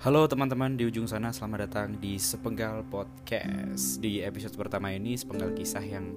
[0.00, 4.00] Halo teman-teman di ujung sana, selamat datang di Sepenggal Podcast.
[4.00, 6.16] Di episode pertama ini, sepenggal kisah yang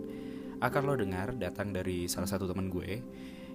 [0.64, 3.04] akan lo dengar datang dari salah satu teman gue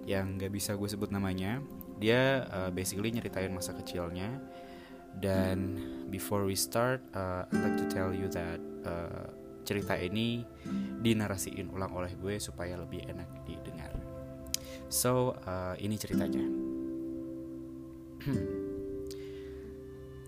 [0.04, 1.64] Yang gak bisa gue sebut namanya.
[1.96, 4.36] Dia uh, basically nyeritain masa kecilnya.
[5.16, 5.80] Dan
[6.12, 9.32] before we start, uh, I'd like to tell you that uh,
[9.64, 10.44] cerita ini
[11.00, 13.96] dinarasiin ulang oleh gue supaya lebih enak didengar.
[14.92, 16.44] So, uh, ini ceritanya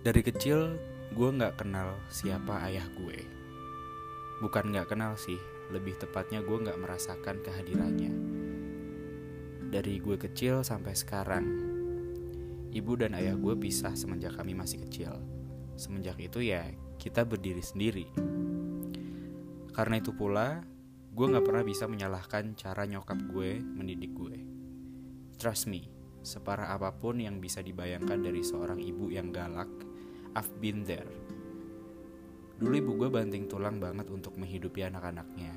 [0.01, 0.81] Dari kecil
[1.13, 3.21] gue gak kenal siapa ayah gue.
[4.41, 5.37] Bukan gak kenal sih,
[5.69, 8.09] lebih tepatnya gue gak merasakan kehadirannya.
[9.69, 11.45] Dari gue kecil sampai sekarang
[12.73, 15.21] Ibu dan ayah gue pisah semenjak kami masih kecil.
[15.77, 16.65] Semenjak itu ya
[16.97, 18.09] kita berdiri sendiri.
[19.77, 20.65] Karena itu pula
[21.13, 24.49] gue gak pernah bisa menyalahkan cara nyokap gue mendidik gue.
[25.37, 29.68] Trust me, separah apa pun yang bisa dibayangkan dari seorang ibu yang galak
[30.37, 31.10] I've been there.
[32.60, 35.52] Dulu ibu gue banting tulang banget untuk menghidupi anak-anaknya.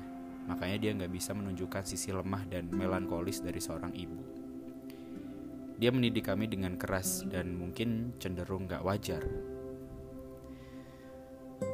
[0.48, 4.44] Makanya dia nggak bisa menunjukkan sisi lemah dan melankolis dari seorang ibu.
[5.74, 9.26] Dia mendidik kami dengan keras dan mungkin cenderung gak wajar.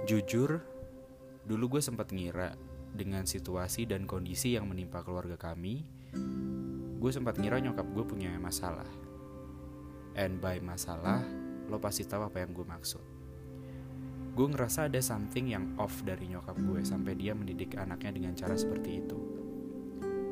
[0.08, 0.64] Jujur,
[1.44, 2.56] dulu gue sempat ngira
[2.90, 5.84] dengan situasi dan kondisi yang menimpa keluarga kami,
[7.00, 8.86] gue sempat ngira nyokap gue punya masalah.
[10.12, 11.24] And by masalah,
[11.72, 13.04] lo pasti tahu apa yang gue maksud.
[14.36, 18.52] Gue ngerasa ada something yang off dari nyokap gue sampai dia mendidik anaknya dengan cara
[18.52, 19.18] seperti itu.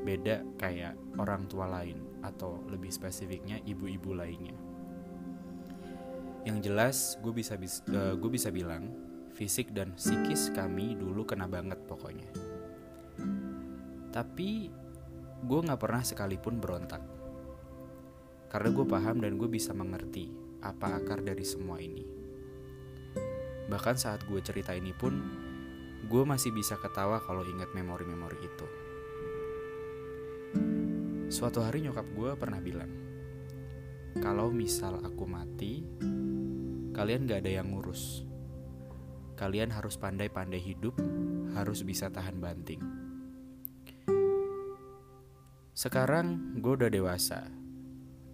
[0.05, 4.57] Beda kayak orang tua lain atau lebih spesifiknya ibu-ibu lainnya.
[6.45, 8.93] Yang jelas gue bisa uh, gue bisa bilang
[9.33, 12.29] fisik dan psikis kami dulu kena banget pokoknya.
[14.13, 14.69] Tapi
[15.45, 17.03] gue gak pernah sekalipun berontak.
[18.49, 20.33] Karena gue paham dan gue bisa mengerti
[20.65, 22.03] apa akar dari semua ini.
[23.69, 25.15] Bahkan saat gue cerita ini pun,
[26.09, 28.67] gue masih bisa ketawa kalau ingat memori-memori itu.
[31.29, 32.89] Suatu hari nyokap gue pernah bilang,
[34.19, 35.85] kalau misal aku mati,
[36.97, 38.25] kalian gak ada yang ngurus.
[39.39, 40.99] Kalian harus pandai-pandai hidup,
[41.55, 43.08] harus bisa tahan banting.
[45.79, 47.47] Sekarang gue udah dewasa,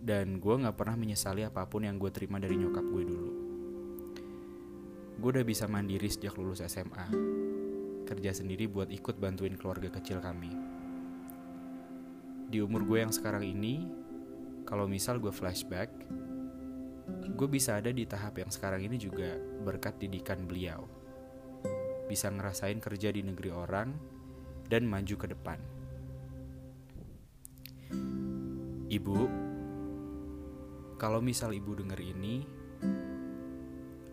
[0.01, 3.33] dan gue gak pernah menyesali apa pun yang gue terima dari nyokap gue dulu.
[5.21, 7.05] Gue udah bisa mandiri sejak lulus SMA.
[8.09, 10.57] Kerja sendiri buat ikut bantuin keluarga kecil kami.
[12.49, 13.93] Di umur gue yang sekarang ini,
[14.65, 15.93] kalau misal gue flashback,
[17.29, 20.89] gue bisa ada di tahap yang sekarang ini juga berkat didikan beliau.
[22.09, 23.93] Bisa ngerasain kerja di negeri orang
[24.65, 25.84] dan maju ke depan.
[28.95, 29.21] Ibu,
[30.95, 32.47] kalau misal ibu denger ini,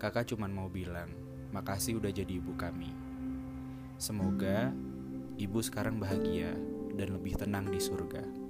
[0.02, 1.14] kakak cuman mau bilang,
[1.54, 2.90] makasih udah jadi ibu kami.
[4.02, 4.74] Semoga
[5.38, 6.58] ibu sekarang bahagia
[6.98, 8.41] dan lebih tenang di surga.